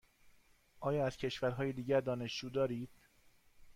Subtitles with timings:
[0.79, 2.89] آیا از کشورهای دیگر دانشجو دارید؟